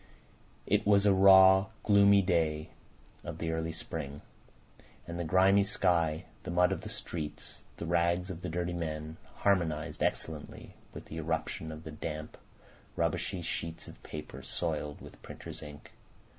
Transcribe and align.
It 0.65 0.83
was 0.87 1.05
a 1.05 1.13
raw, 1.13 1.67
gloomy 1.83 2.23
day 2.23 2.71
of 3.23 3.37
the 3.37 3.51
early 3.51 3.71
spring; 3.71 4.23
and 5.07 5.19
the 5.19 5.23
grimy 5.23 5.63
sky, 5.63 6.25
the 6.41 6.49
mud 6.49 6.71
of 6.71 6.81
the 6.81 6.89
streets, 6.89 7.61
the 7.77 7.85
rags 7.85 8.31
of 8.31 8.41
the 8.41 8.49
dirty 8.49 8.73
men, 8.73 9.17
harmonised 9.35 10.01
excellently 10.01 10.73
with 10.91 11.05
the 11.05 11.17
eruption 11.17 11.71
of 11.71 11.83
the 11.83 11.91
damp, 11.91 12.35
rubbishy 12.95 13.43
sheets 13.43 13.87
of 13.87 14.01
paper 14.01 14.41
soiled 14.41 15.01
with 15.01 15.21
printers' 15.21 15.61
ink. 15.61 15.91